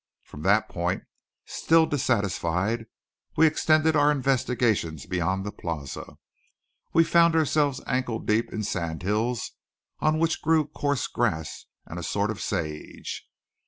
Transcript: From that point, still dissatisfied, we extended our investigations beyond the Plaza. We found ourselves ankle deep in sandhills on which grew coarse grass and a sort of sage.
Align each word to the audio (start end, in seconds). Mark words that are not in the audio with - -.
From 0.23 0.41
that 0.41 0.67
point, 0.67 1.03
still 1.45 1.85
dissatisfied, 1.85 2.87
we 3.37 3.45
extended 3.45 3.95
our 3.95 4.11
investigations 4.11 5.05
beyond 5.05 5.45
the 5.45 5.51
Plaza. 5.51 6.17
We 6.91 7.03
found 7.03 7.35
ourselves 7.35 7.81
ankle 7.85 8.17
deep 8.17 8.51
in 8.51 8.63
sandhills 8.63 9.51
on 9.99 10.17
which 10.17 10.41
grew 10.41 10.65
coarse 10.65 11.05
grass 11.05 11.67
and 11.85 11.99
a 11.99 12.03
sort 12.03 12.31
of 12.31 12.41
sage. 12.41 13.27